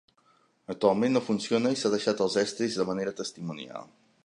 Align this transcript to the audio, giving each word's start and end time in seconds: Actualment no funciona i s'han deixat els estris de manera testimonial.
Actualment 0.73 1.13
no 1.17 1.21
funciona 1.25 1.73
i 1.75 1.77
s'han 1.83 1.95
deixat 1.97 2.25
els 2.27 2.39
estris 2.45 2.81
de 2.83 2.89
manera 2.91 3.17
testimonial. 3.23 3.97